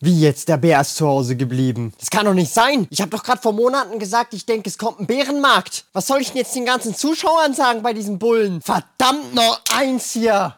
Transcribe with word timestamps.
Wie 0.00 0.20
jetzt? 0.20 0.48
Der 0.48 0.58
Bär 0.58 0.80
ist 0.80 0.94
zu 0.94 1.08
Hause 1.08 1.34
geblieben. 1.34 1.92
Das 1.98 2.08
kann 2.08 2.24
doch 2.24 2.34
nicht 2.34 2.54
sein. 2.54 2.86
Ich 2.88 3.00
habe 3.00 3.10
doch 3.10 3.24
gerade 3.24 3.42
vor 3.42 3.52
Monaten 3.52 3.98
gesagt, 3.98 4.32
ich 4.32 4.46
denke, 4.46 4.68
es 4.70 4.78
kommt 4.78 5.00
ein 5.00 5.06
Bärenmarkt. 5.06 5.86
Was 5.92 6.06
soll 6.06 6.20
ich 6.20 6.28
denn 6.28 6.36
jetzt 6.36 6.54
den 6.54 6.64
ganzen 6.64 6.94
Zuschauern 6.94 7.52
sagen 7.52 7.82
bei 7.82 7.92
diesen 7.92 8.20
Bullen? 8.20 8.62
Verdammt 8.62 9.34
noch 9.34 9.60
eins 9.74 10.12
hier. 10.12 10.54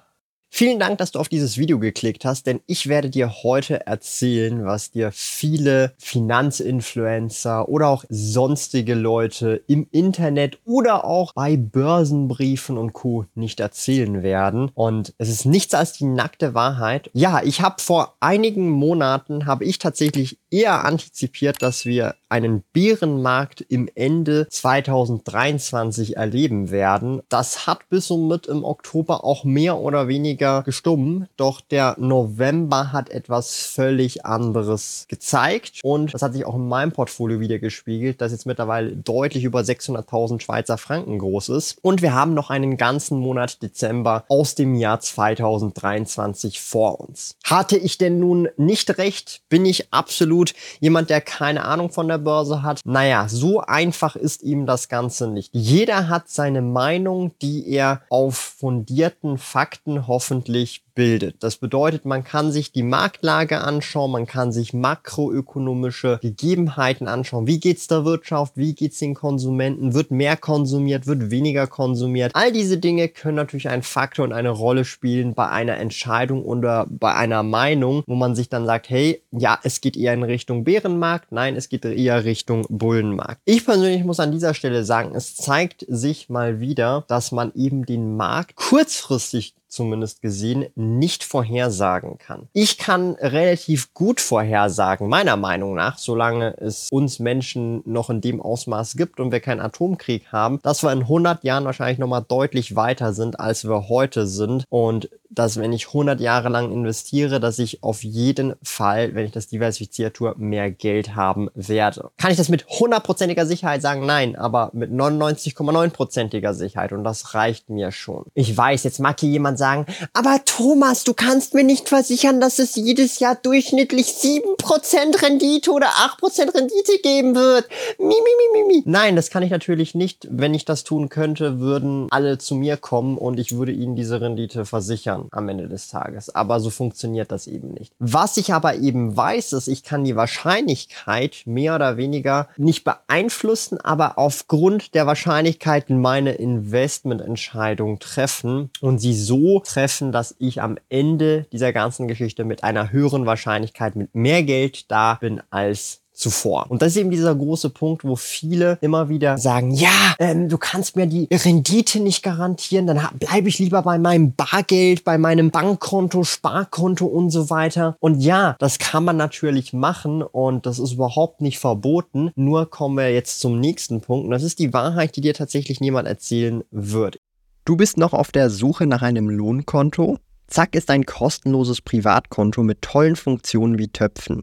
Vielen 0.52 0.80
Dank, 0.80 0.98
dass 0.98 1.12
du 1.12 1.20
auf 1.20 1.28
dieses 1.28 1.58
Video 1.58 1.78
geklickt 1.78 2.24
hast, 2.24 2.46
denn 2.46 2.60
ich 2.66 2.88
werde 2.88 3.08
dir 3.08 3.44
heute 3.44 3.86
erzählen, 3.86 4.66
was 4.66 4.90
dir 4.90 5.12
viele 5.12 5.94
Finanzinfluencer 5.96 7.68
oder 7.68 7.88
auch 7.88 8.04
sonstige 8.08 8.94
Leute 8.94 9.62
im 9.68 9.86
Internet 9.92 10.58
oder 10.64 11.04
auch 11.04 11.32
bei 11.34 11.56
Börsenbriefen 11.56 12.76
und 12.78 12.92
Co. 12.92 13.26
nicht 13.34 13.60
erzählen 13.60 14.24
werden. 14.24 14.72
Und 14.74 15.14
es 15.18 15.28
ist 15.28 15.46
nichts 15.46 15.72
als 15.72 15.92
die 15.92 16.04
nackte 16.04 16.52
Wahrheit. 16.52 17.10
Ja, 17.14 17.42
ich 17.44 17.60
habe 17.60 17.80
vor 17.80 18.16
einigen 18.18 18.70
Monaten, 18.70 19.46
habe 19.46 19.64
ich 19.64 19.78
tatsächlich 19.78 20.40
eher 20.50 20.84
antizipiert, 20.84 21.62
dass 21.62 21.86
wir 21.86 22.16
einen 22.28 22.64
Bärenmarkt 22.72 23.60
im 23.60 23.88
Ende 23.94 24.48
2023 24.50 26.16
erleben 26.16 26.70
werden. 26.70 27.22
Das 27.28 27.66
hat 27.66 27.88
bis 27.88 28.10
und 28.10 28.28
mit 28.28 28.46
im 28.46 28.64
Oktober 28.64 29.24
auch 29.24 29.44
mehr 29.44 29.78
oder 29.78 30.08
weniger 30.08 30.39
gestummen, 30.40 31.28
doch 31.36 31.60
der 31.60 31.96
November 31.98 32.92
hat 32.92 33.10
etwas 33.10 33.54
völlig 33.56 34.24
anderes 34.24 35.04
gezeigt 35.08 35.80
und 35.82 36.14
das 36.14 36.22
hat 36.22 36.32
sich 36.32 36.44
auch 36.44 36.56
in 36.56 36.66
meinem 36.66 36.92
Portfolio 36.92 37.40
wieder 37.40 37.58
gespiegelt, 37.58 38.20
das 38.20 38.32
jetzt 38.32 38.46
mittlerweile 38.46 38.96
deutlich 38.96 39.44
über 39.44 39.60
600.000 39.60 40.40
Schweizer 40.40 40.78
Franken 40.78 41.18
groß 41.18 41.50
ist 41.50 41.78
und 41.82 42.02
wir 42.02 42.14
haben 42.14 42.34
noch 42.34 42.50
einen 42.50 42.76
ganzen 42.76 43.18
Monat 43.20 43.62
Dezember 43.62 44.24
aus 44.28 44.54
dem 44.54 44.74
Jahr 44.74 45.00
2023 45.00 46.60
vor 46.60 47.00
uns. 47.00 47.36
Hatte 47.44 47.76
ich 47.76 47.98
denn 47.98 48.18
nun 48.18 48.48
nicht 48.56 48.98
recht? 48.98 49.42
Bin 49.48 49.66
ich 49.66 49.92
absolut 49.92 50.54
jemand, 50.80 51.10
der 51.10 51.20
keine 51.20 51.64
Ahnung 51.64 51.90
von 51.90 52.08
der 52.08 52.18
Börse 52.18 52.62
hat. 52.62 52.80
Naja, 52.84 53.28
so 53.28 53.60
einfach 53.60 54.16
ist 54.16 54.42
ihm 54.42 54.66
das 54.66 54.88
Ganze 54.88 55.28
nicht. 55.28 55.50
Jeder 55.52 56.08
hat 56.08 56.28
seine 56.28 56.62
Meinung, 56.62 57.32
die 57.42 57.68
er 57.68 58.02
auf 58.08 58.36
fundierten 58.36 59.38
Fakten 59.38 60.06
hoffentlich 60.30 60.84
bildet. 60.94 61.42
Das 61.42 61.56
bedeutet, 61.56 62.04
man 62.04 62.24
kann 62.24 62.52
sich 62.52 62.72
die 62.72 62.82
Marktlage 62.82 63.62
anschauen, 63.62 64.10
man 64.10 64.26
kann 64.26 64.52
sich 64.52 64.72
makroökonomische 64.72 66.18
Gegebenheiten 66.20 67.08
anschauen. 67.08 67.46
Wie 67.46 67.58
geht's 67.58 67.86
der 67.88 68.04
Wirtschaft? 68.04 68.56
Wie 68.56 68.74
geht's 68.74 68.98
den 68.98 69.14
Konsumenten? 69.14 69.94
Wird 69.94 70.10
mehr 70.10 70.36
konsumiert? 70.36 71.06
Wird 71.06 71.30
weniger 71.30 71.66
konsumiert? 71.66 72.32
All 72.34 72.52
diese 72.52 72.78
Dinge 72.78 73.08
können 73.08 73.36
natürlich 73.36 73.68
einen 73.68 73.82
Faktor 73.82 74.24
und 74.24 74.32
eine 74.32 74.50
Rolle 74.50 74.84
spielen 74.84 75.34
bei 75.34 75.48
einer 75.48 75.78
Entscheidung 75.78 76.44
oder 76.44 76.86
bei 76.88 77.14
einer 77.14 77.42
Meinung, 77.42 78.02
wo 78.06 78.14
man 78.14 78.34
sich 78.34 78.48
dann 78.48 78.66
sagt, 78.66 78.90
hey, 78.90 79.22
ja, 79.32 79.58
es 79.62 79.80
geht 79.80 79.96
eher 79.96 80.14
in 80.14 80.22
Richtung 80.22 80.64
Bärenmarkt. 80.64 81.32
Nein, 81.32 81.56
es 81.56 81.68
geht 81.68 81.84
eher 81.84 82.24
Richtung 82.24 82.66
Bullenmarkt. 82.68 83.40
Ich 83.46 83.64
persönlich 83.64 84.04
muss 84.04 84.20
an 84.20 84.32
dieser 84.32 84.54
Stelle 84.54 84.84
sagen, 84.84 85.14
es 85.14 85.36
zeigt 85.36 85.84
sich 85.88 86.28
mal 86.28 86.60
wieder, 86.60 87.04
dass 87.08 87.32
man 87.32 87.52
eben 87.54 87.86
den 87.86 88.16
Markt 88.16 88.56
kurzfristig 88.56 89.54
zumindest 89.70 90.20
gesehen, 90.20 90.66
nicht 90.74 91.24
vorhersagen 91.24 92.18
kann. 92.18 92.48
Ich 92.52 92.78
kann 92.78 93.14
relativ 93.14 93.94
gut 93.94 94.20
vorhersagen, 94.20 95.08
meiner 95.08 95.36
Meinung 95.36 95.74
nach, 95.74 95.98
solange 95.98 96.56
es 96.58 96.88
uns 96.90 97.18
Menschen 97.18 97.82
noch 97.84 98.10
in 98.10 98.20
dem 98.20 98.42
Ausmaß 98.42 98.96
gibt 98.96 99.20
und 99.20 99.32
wir 99.32 99.40
keinen 99.40 99.60
Atomkrieg 99.60 100.26
haben, 100.32 100.60
dass 100.62 100.82
wir 100.82 100.92
in 100.92 101.02
100 101.02 101.44
Jahren 101.44 101.64
wahrscheinlich 101.64 101.98
nochmal 101.98 102.24
deutlich 102.26 102.76
weiter 102.76 103.12
sind, 103.12 103.40
als 103.40 103.64
wir 103.64 103.88
heute 103.88 104.26
sind 104.26 104.64
und 104.68 105.08
dass 105.30 105.58
wenn 105.58 105.72
ich 105.72 105.88
100 105.88 106.20
Jahre 106.20 106.48
lang 106.48 106.72
investiere, 106.72 107.40
dass 107.40 107.58
ich 107.58 107.82
auf 107.82 108.02
jeden 108.02 108.54
Fall, 108.62 109.14
wenn 109.14 109.24
ich 109.24 109.32
das 109.32 109.46
diversifiziert 109.46 110.14
tue, 110.14 110.34
mehr 110.36 110.70
Geld 110.70 111.14
haben 111.14 111.48
werde. 111.54 112.10
Kann 112.18 112.32
ich 112.32 112.36
das 112.36 112.48
mit 112.48 112.66
hundertprozentiger 112.66 113.46
Sicherheit 113.46 113.80
sagen? 113.80 114.04
Nein, 114.04 114.36
aber 114.36 114.70
mit 114.72 114.90
99,9%iger 114.90 116.52
Sicherheit 116.52 116.92
und 116.92 117.04
das 117.04 117.34
reicht 117.34 117.70
mir 117.70 117.92
schon. 117.92 118.24
Ich 118.34 118.56
weiß, 118.56 118.82
jetzt 118.82 118.98
mag 118.98 119.20
hier 119.20 119.30
jemand 119.30 119.58
sagen, 119.58 119.86
aber 120.12 120.40
Thomas, 120.44 121.04
du 121.04 121.14
kannst 121.14 121.54
mir 121.54 121.64
nicht 121.64 121.88
versichern, 121.88 122.40
dass 122.40 122.58
es 122.58 122.74
jedes 122.74 123.20
Jahr 123.20 123.36
durchschnittlich 123.36 124.08
7% 124.08 125.22
Rendite 125.22 125.70
oder 125.70 125.88
8% 125.88 126.54
Rendite 126.54 126.98
geben 127.02 127.36
wird. 127.36 127.68
Mi, 127.98 128.06
mi, 128.06 128.14
mi, 128.14 128.62
mi, 128.62 128.66
mi. 128.66 128.82
Nein, 128.84 129.14
das 129.14 129.30
kann 129.30 129.44
ich 129.44 129.50
natürlich 129.50 129.94
nicht. 129.94 130.26
Wenn 130.28 130.54
ich 130.54 130.64
das 130.64 130.82
tun 130.82 131.08
könnte, 131.08 131.60
würden 131.60 132.08
alle 132.10 132.38
zu 132.38 132.56
mir 132.56 132.76
kommen 132.76 133.16
und 133.16 133.38
ich 133.38 133.56
würde 133.56 133.72
ihnen 133.72 133.94
diese 133.94 134.20
Rendite 134.20 134.64
versichern 134.64 135.19
am 135.30 135.48
Ende 135.48 135.68
des 135.68 135.88
Tages. 135.88 136.34
Aber 136.34 136.60
so 136.60 136.70
funktioniert 136.70 137.32
das 137.32 137.46
eben 137.46 137.72
nicht. 137.72 137.92
Was 137.98 138.36
ich 138.36 138.52
aber 138.52 138.76
eben 138.76 139.16
weiß, 139.16 139.52
ist, 139.52 139.68
ich 139.68 139.82
kann 139.82 140.04
die 140.04 140.16
Wahrscheinlichkeit 140.16 141.42
mehr 141.44 141.74
oder 141.74 141.96
weniger 141.96 142.48
nicht 142.56 142.84
beeinflussen, 142.84 143.80
aber 143.80 144.18
aufgrund 144.18 144.94
der 144.94 145.06
Wahrscheinlichkeiten 145.06 146.00
meine 146.00 146.32
Investmententscheidung 146.32 147.98
treffen 147.98 148.70
und 148.80 148.98
sie 148.98 149.14
so 149.14 149.60
treffen, 149.60 150.12
dass 150.12 150.34
ich 150.38 150.62
am 150.62 150.76
Ende 150.88 151.46
dieser 151.52 151.72
ganzen 151.72 152.08
Geschichte 152.08 152.44
mit 152.44 152.64
einer 152.64 152.92
höheren 152.92 153.26
Wahrscheinlichkeit 153.26 153.96
mit 153.96 154.14
mehr 154.14 154.42
Geld 154.42 154.90
da 154.90 155.14
bin 155.14 155.40
als 155.50 155.99
zuvor. 156.20 156.66
Und 156.68 156.82
das 156.82 156.92
ist 156.92 156.98
eben 156.98 157.10
dieser 157.10 157.34
große 157.34 157.70
Punkt, 157.70 158.04
wo 158.04 158.16
viele 158.16 158.78
immer 158.80 159.08
wieder 159.08 159.38
sagen, 159.38 159.72
ja, 159.72 160.14
ähm, 160.18 160.48
du 160.48 160.58
kannst 160.58 160.96
mir 160.96 161.06
die 161.06 161.28
Rendite 161.32 162.00
nicht 162.00 162.22
garantieren, 162.22 162.86
dann 162.86 163.00
bleibe 163.18 163.48
ich 163.48 163.58
lieber 163.58 163.82
bei 163.82 163.98
meinem 163.98 164.34
Bargeld, 164.34 165.04
bei 165.04 165.18
meinem 165.18 165.50
Bankkonto, 165.50 166.24
Sparkonto 166.24 167.06
und 167.06 167.30
so 167.30 167.50
weiter. 167.50 167.96
Und 168.00 168.20
ja, 168.20 168.56
das 168.58 168.78
kann 168.78 169.04
man 169.04 169.16
natürlich 169.16 169.72
machen 169.72 170.22
und 170.22 170.66
das 170.66 170.78
ist 170.78 170.92
überhaupt 170.92 171.40
nicht 171.40 171.58
verboten. 171.58 172.30
Nur 172.36 172.70
kommen 172.70 172.96
wir 172.96 173.12
jetzt 173.12 173.40
zum 173.40 173.58
nächsten 173.58 174.00
Punkt 174.00 174.26
und 174.26 174.30
das 174.30 174.42
ist 174.42 174.58
die 174.58 174.72
Wahrheit, 174.72 175.16
die 175.16 175.20
dir 175.20 175.34
tatsächlich 175.34 175.80
niemand 175.80 176.06
erzählen 176.06 176.62
wird. 176.70 177.18
Du 177.64 177.76
bist 177.76 177.98
noch 177.98 178.12
auf 178.12 178.32
der 178.32 178.50
Suche 178.50 178.86
nach 178.86 179.02
einem 179.02 179.28
Lohnkonto? 179.28 180.18
Zack 180.48 180.74
ist 180.74 180.90
ein 180.90 181.06
kostenloses 181.06 181.80
Privatkonto 181.80 182.62
mit 182.64 182.82
tollen 182.82 183.14
Funktionen 183.14 183.78
wie 183.78 183.88
Töpfen. 183.88 184.42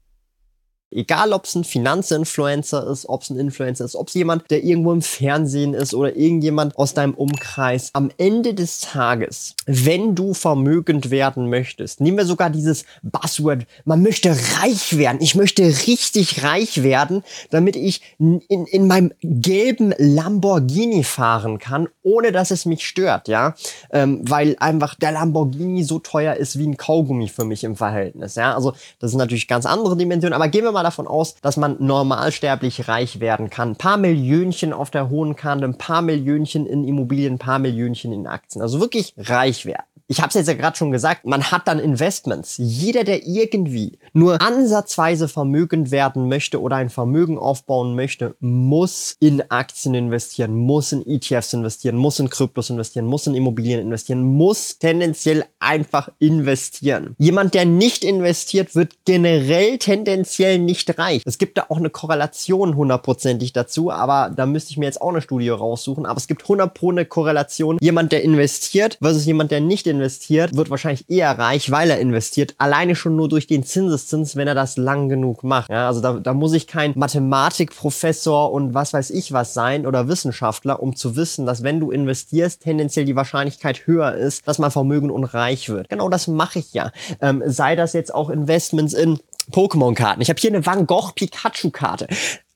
Egal, 0.93 1.31
ob 1.31 1.45
es 1.45 1.55
ein 1.55 1.63
Finanzinfluencer 1.63 2.85
ist, 2.89 3.07
ob 3.07 3.21
es 3.21 3.29
ein 3.29 3.39
Influencer 3.39 3.85
ist, 3.85 3.95
ob 3.95 4.09
es 4.09 4.13
jemand, 4.13 4.51
der 4.51 4.61
irgendwo 4.61 4.91
im 4.91 5.01
Fernsehen 5.01 5.73
ist 5.73 5.93
oder 5.93 6.17
irgendjemand 6.17 6.77
aus 6.77 6.93
deinem 6.93 7.13
Umkreis. 7.13 7.91
Am 7.93 8.11
Ende 8.17 8.53
des 8.53 8.81
Tages, 8.81 9.55
wenn 9.65 10.15
du 10.15 10.33
vermögend 10.33 11.09
werden 11.09 11.49
möchtest, 11.49 12.01
nehmen 12.01 12.17
wir 12.17 12.25
sogar 12.25 12.49
dieses 12.49 12.83
Buzzword, 13.03 13.65
man 13.85 14.03
möchte 14.03 14.35
reich 14.61 14.97
werden. 14.97 15.21
Ich 15.21 15.33
möchte 15.33 15.63
richtig 15.63 16.43
reich 16.43 16.83
werden, 16.83 17.23
damit 17.51 17.77
ich 17.77 18.01
in, 18.19 18.41
in 18.49 18.87
meinem 18.87 19.13
gelben 19.21 19.93
Lamborghini 19.97 21.05
fahren 21.05 21.57
kann, 21.57 21.87
ohne 22.03 22.33
dass 22.33 22.51
es 22.51 22.65
mich 22.65 22.85
stört, 22.85 23.29
ja. 23.29 23.55
Ähm, 23.91 24.19
weil 24.23 24.57
einfach 24.59 24.95
der 24.95 25.13
Lamborghini 25.13 25.83
so 25.83 25.99
teuer 25.99 26.35
ist 26.35 26.59
wie 26.59 26.67
ein 26.67 26.75
Kaugummi 26.75 27.29
für 27.29 27.45
mich 27.45 27.63
im 27.63 27.77
Verhältnis, 27.77 28.35
ja. 28.35 28.53
Also, 28.53 28.73
das 28.99 29.11
sind 29.11 29.19
natürlich 29.19 29.47
ganz 29.47 29.65
andere 29.65 29.95
Dimensionen, 29.95 30.33
aber 30.33 30.49
gehen 30.49 30.65
wir 30.65 30.73
mal 30.73 30.80
mal 30.81 30.83
davon 30.83 31.07
aus, 31.07 31.35
dass 31.41 31.57
man 31.57 31.77
normalsterblich 31.79 32.87
reich 32.87 33.19
werden 33.19 33.49
kann. 33.49 33.71
Ein 33.71 33.75
paar 33.75 33.97
Millionchen 33.97 34.73
auf 34.73 34.89
der 34.89 35.09
hohen 35.09 35.35
Kante, 35.35 35.65
ein 35.65 35.77
paar 35.77 36.01
Millionchen 36.01 36.65
in 36.65 36.83
Immobilien, 36.83 37.35
ein 37.35 37.39
paar 37.39 37.59
Millionchen 37.59 38.11
in 38.11 38.27
Aktien. 38.27 38.61
Also 38.61 38.79
wirklich 38.79 39.13
reich 39.17 39.65
werden. 39.65 39.85
Ich 40.11 40.19
habe 40.19 40.27
es 40.27 40.33
jetzt 40.33 40.47
ja 40.47 40.55
gerade 40.55 40.75
schon 40.75 40.91
gesagt, 40.91 41.25
man 41.25 41.51
hat 41.51 41.69
dann 41.69 41.79
Investments. 41.79 42.55
Jeder, 42.57 43.05
der 43.05 43.25
irgendwie 43.25 43.97
nur 44.11 44.41
ansatzweise 44.41 45.29
vermögend 45.29 45.89
werden 45.89 46.27
möchte 46.27 46.59
oder 46.59 46.75
ein 46.75 46.89
Vermögen 46.89 47.37
aufbauen 47.37 47.95
möchte, 47.95 48.35
muss 48.41 49.15
in 49.21 49.41
Aktien 49.49 49.95
investieren, 49.95 50.53
muss 50.53 50.91
in 50.91 51.07
ETFs 51.07 51.53
investieren, 51.53 51.95
muss 51.95 52.19
in 52.19 52.29
Kryptos 52.29 52.69
investieren, 52.69 53.05
muss 53.05 53.25
in 53.25 53.35
Immobilien 53.35 53.79
investieren, 53.79 54.21
muss 54.21 54.79
tendenziell 54.79 55.45
einfach 55.59 56.09
investieren. 56.19 57.15
Jemand, 57.17 57.53
der 57.53 57.63
nicht 57.63 58.03
investiert, 58.03 58.75
wird 58.75 58.91
generell 59.05 59.77
tendenziell 59.77 60.59
nicht 60.59 60.99
reich. 60.99 61.21
Es 61.25 61.37
gibt 61.37 61.57
da 61.57 61.67
auch 61.69 61.77
eine 61.77 61.89
Korrelation 61.89 62.75
hundertprozentig 62.75 63.53
dazu, 63.53 63.91
aber 63.91 64.29
da 64.35 64.45
müsste 64.45 64.71
ich 64.71 64.77
mir 64.77 64.87
jetzt 64.87 65.01
auch 65.01 65.11
eine 65.11 65.21
Studie 65.21 65.47
raussuchen. 65.47 66.05
Aber 66.05 66.17
es 66.17 66.27
gibt 66.27 66.41
100 66.41 66.73
pro 66.73 66.91
eine 66.91 67.05
Korrelation. 67.05 67.77
Jemand, 67.79 68.11
der 68.11 68.23
investiert 68.23 68.97
versus 69.01 69.25
jemand, 69.25 69.51
der 69.51 69.61
nicht 69.61 69.87
investiert, 69.87 70.00
wird 70.55 70.69
wahrscheinlich 70.69 71.09
eher 71.09 71.37
reich, 71.37 71.71
weil 71.71 71.89
er 71.89 71.99
investiert. 71.99 72.55
Alleine 72.57 72.95
schon 72.95 73.15
nur 73.15 73.29
durch 73.29 73.47
den 73.47 73.63
Zinseszins, 73.63 74.35
wenn 74.35 74.47
er 74.47 74.55
das 74.55 74.77
lang 74.77 75.09
genug 75.09 75.43
macht. 75.43 75.69
Ja, 75.69 75.87
also 75.87 76.01
da, 76.01 76.13
da 76.13 76.33
muss 76.33 76.53
ich 76.53 76.67
kein 76.67 76.93
Mathematikprofessor 76.95 78.51
und 78.51 78.73
was 78.73 78.93
weiß 78.93 79.09
ich 79.11 79.31
was 79.31 79.53
sein 79.53 79.85
oder 79.85 80.07
Wissenschaftler, 80.07 80.81
um 80.81 80.95
zu 80.95 81.15
wissen, 81.15 81.45
dass 81.45 81.63
wenn 81.63 81.79
du 81.79 81.91
investierst, 81.91 82.61
tendenziell 82.61 83.05
die 83.05 83.15
Wahrscheinlichkeit 83.15 83.87
höher 83.87 84.13
ist, 84.13 84.47
dass 84.47 84.59
man 84.59 84.71
vermögen 84.71 85.11
und 85.11 85.23
reich 85.25 85.69
wird. 85.69 85.89
Genau 85.89 86.09
das 86.09 86.27
mache 86.27 86.59
ich 86.59 86.73
ja. 86.73 86.91
Ähm, 87.21 87.43
sei 87.45 87.75
das 87.75 87.93
jetzt 87.93 88.13
auch 88.13 88.29
Investments 88.29 88.93
in 88.93 89.19
Pokémon-Karten. 89.51 90.21
Ich 90.21 90.29
habe 90.29 90.39
hier 90.39 90.51
eine 90.51 90.65
Van 90.65 90.85
Gogh 90.87 91.11
Pikachu-Karte. 91.15 92.07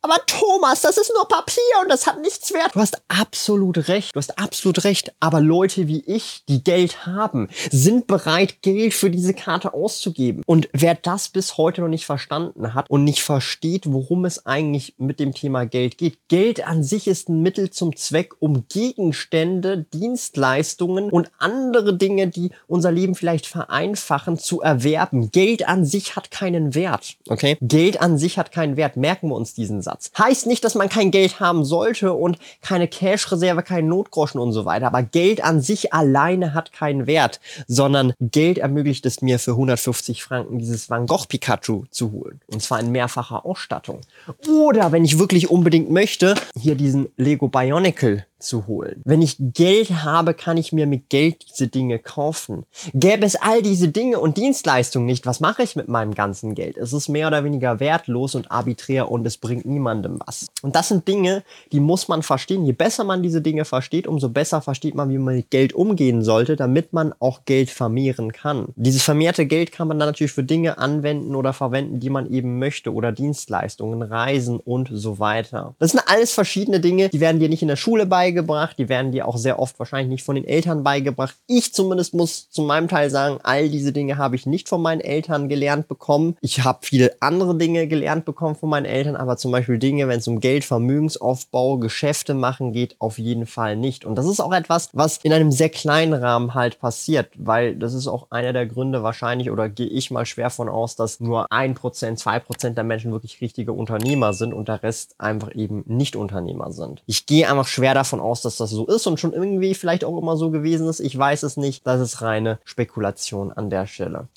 Aber 0.05 0.23
Thomas, 0.27 0.81
das 0.81 0.97
ist 0.97 1.11
nur 1.15 1.27
Papier 1.27 1.63
und 1.81 1.89
das 1.89 2.05
hat 2.05 2.21
nichts 2.21 2.53
wert. 2.53 2.75
Du 2.75 2.79
hast 2.79 3.01
absolut 3.07 3.87
recht. 3.87 4.15
Du 4.15 4.19
hast 4.19 4.37
absolut 4.37 4.83
recht. 4.83 5.11
Aber 5.19 5.41
Leute 5.41 5.87
wie 5.87 6.03
ich, 6.05 6.43
die 6.47 6.63
Geld 6.63 7.07
haben, 7.07 7.49
sind 7.71 8.05
bereit, 8.05 8.61
Geld 8.61 8.93
für 8.93 9.09
diese 9.09 9.33
Karte 9.33 9.73
auszugeben. 9.73 10.43
Und 10.45 10.69
wer 10.73 10.93
das 10.93 11.29
bis 11.29 11.57
heute 11.57 11.81
noch 11.81 11.87
nicht 11.87 12.05
verstanden 12.05 12.75
hat 12.75 12.87
und 12.87 13.03
nicht 13.03 13.23
versteht, 13.23 13.91
worum 13.91 14.25
es 14.25 14.45
eigentlich 14.45 14.93
mit 14.99 15.19
dem 15.19 15.33
Thema 15.33 15.65
Geld 15.65 15.97
geht. 15.97 16.19
Geld 16.27 16.67
an 16.67 16.83
sich 16.83 17.07
ist 17.07 17.27
ein 17.27 17.41
Mittel 17.41 17.71
zum 17.71 17.95
Zweck, 17.95 18.35
um 18.37 18.67
Gegenstände, 18.67 19.87
Dienstleistungen 19.91 21.09
und 21.09 21.31
andere 21.39 21.97
Dinge, 21.97 22.27
die 22.27 22.51
unser 22.67 22.91
Leben 22.91 23.15
vielleicht 23.15 23.47
vereinfachen, 23.47 24.37
zu 24.37 24.61
erwerben. 24.61 25.31
Geld 25.31 25.67
an 25.67 25.83
sich 25.83 26.15
hat 26.15 26.29
keinen 26.29 26.75
Wert. 26.75 27.15
Okay? 27.27 27.57
Geld 27.59 27.99
an 27.99 28.19
sich 28.19 28.37
hat 28.37 28.51
keinen 28.51 28.77
Wert. 28.77 28.97
Merken 28.97 29.29
wir 29.29 29.35
uns 29.35 29.55
diesen 29.55 29.81
Satz. 29.81 29.94
Ansatz. 29.95 30.11
Heißt 30.17 30.47
nicht, 30.47 30.63
dass 30.63 30.75
man 30.75 30.89
kein 30.89 31.11
Geld 31.11 31.39
haben 31.39 31.65
sollte 31.65 32.13
und 32.13 32.37
keine 32.61 32.87
Cash-Reserve, 32.87 33.63
keinen 33.63 33.87
Notgroschen 33.87 34.39
und 34.39 34.51
so 34.51 34.65
weiter. 34.65 34.87
Aber 34.87 35.03
Geld 35.03 35.43
an 35.43 35.61
sich 35.61 35.93
alleine 35.93 36.53
hat 36.53 36.71
keinen 36.71 37.07
Wert, 37.07 37.39
sondern 37.67 38.13
Geld 38.19 38.57
ermöglicht 38.57 39.05
es 39.05 39.21
mir 39.21 39.39
für 39.39 39.51
150 39.51 40.23
Franken 40.23 40.59
dieses 40.59 40.89
Van 40.89 41.07
Gogh 41.07 41.25
Pikachu 41.27 41.85
zu 41.89 42.11
holen. 42.11 42.41
Und 42.47 42.61
zwar 42.61 42.79
in 42.79 42.91
mehrfacher 42.91 43.45
Ausstattung. 43.45 44.01
Oder 44.47 44.91
wenn 44.91 45.05
ich 45.05 45.19
wirklich 45.19 45.49
unbedingt 45.49 45.89
möchte, 45.89 46.35
hier 46.59 46.75
diesen 46.75 47.07
Lego 47.17 47.47
Bionicle 47.47 48.25
zu 48.39 48.67
holen. 48.67 49.01
Wenn 49.05 49.21
ich 49.21 49.37
Geld 49.39 50.03
habe, 50.03 50.33
kann 50.33 50.57
ich 50.57 50.73
mir 50.73 50.87
mit 50.87 51.09
Geld 51.09 51.45
diese 51.49 51.67
Dinge 51.67 51.99
kaufen. 51.99 52.65
Gäbe 52.93 53.25
es 53.25 53.35
all 53.35 53.61
diese 53.61 53.87
Dinge 53.87 54.19
und 54.19 54.37
Dienstleistungen 54.37 55.05
nicht, 55.05 55.25
was 55.25 55.39
mache 55.39 55.63
ich 55.63 55.75
mit 55.75 55.87
meinem 55.87 56.13
ganzen 56.13 56.53
Geld? 56.53 56.77
Es 56.77 56.91
ist 56.93 57.07
mehr 57.07 57.27
oder 57.27 57.43
weniger 57.43 57.79
wertlos 57.79 58.35
und 58.35 58.51
arbiträr 58.51 59.09
und 59.09 59.25
es 59.25 59.37
bringt 59.37 59.65
niemandem 59.65 60.19
was. 60.25 60.47
Und 60.61 60.75
das 60.75 60.89
sind 60.89 61.07
Dinge, 61.07 61.43
die 61.71 61.79
muss 61.79 62.07
man 62.07 62.23
verstehen. 62.23 62.65
Je 62.65 62.73
besser 62.73 63.03
man 63.03 63.23
diese 63.23 63.41
Dinge 63.41 63.63
versteht, 63.63 64.05
umso 64.05 64.29
besser 64.29 64.61
versteht 64.61 64.95
man, 64.95 65.09
wie 65.09 65.17
man 65.17 65.35
mit 65.35 65.49
Geld 65.49 65.73
umgehen 65.73 66.21
sollte, 66.21 66.55
damit 66.55 66.93
man 66.93 67.13
auch 67.19 67.45
Geld 67.45 67.69
vermehren 67.69 68.33
kann. 68.33 68.67
Dieses 68.75 69.03
vermehrte 69.03 69.45
Geld 69.45 69.71
kann 69.71 69.87
man 69.87 69.97
dann 69.97 70.09
natürlich 70.09 70.33
für 70.33 70.43
Dinge 70.43 70.77
anwenden 70.77 71.35
oder 71.35 71.53
verwenden, 71.53 71.99
die 71.99 72.09
man 72.09 72.29
eben 72.29 72.59
möchte 72.59 72.93
oder 72.93 73.11
Dienstleistungen, 73.11 74.01
Reisen 74.01 74.59
und 74.59 74.89
so 74.91 75.19
weiter. 75.19 75.75
Das 75.79 75.91
sind 75.91 76.03
alles 76.07 76.33
verschiedene 76.33 76.79
Dinge, 76.79 77.09
die 77.09 77.19
werden 77.21 77.39
dir 77.39 77.49
nicht 77.49 77.61
in 77.61 77.69
der 77.69 77.75
Schule 77.75 78.05
beigebracht 78.05 78.24
beigebracht. 78.25 78.77
Die 78.79 78.89
werden 78.89 79.11
dir 79.11 79.27
auch 79.27 79.37
sehr 79.37 79.59
oft 79.59 79.77
wahrscheinlich 79.77 80.09
nicht 80.09 80.23
von 80.23 80.35
den 80.35 80.45
Eltern 80.45 80.83
beigebracht. 80.83 81.35
Ich 81.47 81.73
zumindest 81.73 82.13
muss 82.13 82.49
zu 82.49 82.63
meinem 82.63 82.87
Teil 82.87 83.09
sagen, 83.09 83.37
all 83.43 83.69
diese 83.69 83.91
Dinge 83.91 84.17
habe 84.17 84.35
ich 84.35 84.45
nicht 84.45 84.67
von 84.67 84.81
meinen 84.81 85.01
Eltern 85.01 85.47
gelernt 85.47 85.87
bekommen. 85.87 86.37
Ich 86.41 86.63
habe 86.63 86.79
viele 86.81 87.15
andere 87.19 87.55
Dinge 87.55 87.87
gelernt 87.87 88.25
bekommen 88.25 88.55
von 88.55 88.69
meinen 88.69 88.85
Eltern, 88.85 89.15
aber 89.15 89.37
zum 89.37 89.51
Beispiel 89.51 89.77
Dinge, 89.77 90.07
wenn 90.07 90.19
es 90.19 90.27
um 90.27 90.39
Geld, 90.39 90.65
Vermögensaufbau, 90.65 91.77
Geschäfte 91.77 92.33
machen 92.33 92.73
geht, 92.73 92.95
auf 92.99 93.19
jeden 93.19 93.45
Fall 93.45 93.75
nicht. 93.75 94.05
Und 94.05 94.15
das 94.15 94.25
ist 94.25 94.39
auch 94.39 94.53
etwas, 94.53 94.89
was 94.93 95.17
in 95.17 95.33
einem 95.33 95.51
sehr 95.51 95.69
kleinen 95.69 96.13
Rahmen 96.13 96.53
halt 96.53 96.79
passiert, 96.79 97.29
weil 97.35 97.75
das 97.75 97.93
ist 97.93 98.07
auch 98.07 98.27
einer 98.31 98.53
der 98.53 98.65
Gründe 98.65 99.03
wahrscheinlich, 99.03 99.51
oder 99.51 99.69
gehe 99.69 99.87
ich 99.87 100.09
mal 100.09 100.25
schwer 100.25 100.49
von 100.49 100.69
aus, 100.69 100.95
dass 100.95 101.19
nur 101.19 101.51
ein 101.51 101.75
Prozent, 101.75 102.17
zwei 102.17 102.39
Prozent 102.39 102.77
der 102.77 102.83
Menschen 102.83 103.11
wirklich 103.11 103.39
richtige 103.41 103.73
Unternehmer 103.73 104.33
sind 104.33 104.53
und 104.53 104.67
der 104.67 104.81
Rest 104.81 105.15
einfach 105.19 105.53
eben 105.53 105.83
nicht 105.85 106.15
Unternehmer 106.15 106.71
sind. 106.71 107.03
Ich 107.05 107.25
gehe 107.25 107.49
einfach 107.49 107.67
schwer 107.67 107.93
davon 107.93 108.14
aus, 108.19 108.41
dass 108.41 108.57
das 108.57 108.69
so 108.69 108.85
ist 108.85 109.07
und 109.07 109.19
schon 109.19 109.33
irgendwie 109.33 109.73
vielleicht 109.75 110.03
auch 110.03 110.17
immer 110.17 110.37
so 110.37 110.51
gewesen 110.51 110.87
ist. 110.87 110.99
Ich 110.99 111.17
weiß 111.17 111.43
es 111.43 111.57
nicht. 111.57 111.85
Das 111.85 112.01
ist 112.01 112.21
reine 112.21 112.59
Spekulation 112.63 113.51
an 113.51 113.69
der 113.69 113.87
Stelle. 113.87 114.27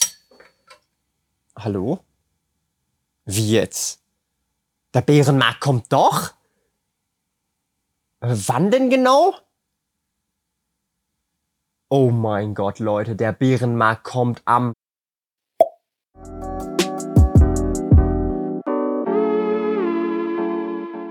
Hallo? 1.57 2.01
Wie 3.25 3.53
jetzt? 3.53 4.01
Der 4.95 5.03
Bärenmarkt 5.03 5.61
kommt 5.61 5.93
doch? 5.93 6.33
Wann 8.21 8.71
denn 8.71 8.91
genau? 8.91 9.35
Oh 11.89 12.11
mein 12.11 12.55
Gott, 12.55 12.79
Leute, 12.81 13.17
der 13.17 13.33
Bärenmarkt 13.33 14.05
kommt 14.05 14.43
am 14.45 14.75